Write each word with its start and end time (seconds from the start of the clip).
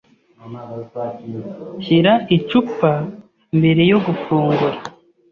Shyira 1.83 2.13
icupa 2.35 2.91
mbere 3.57 3.83
yo 3.91 3.97
gufungura. 4.05 4.77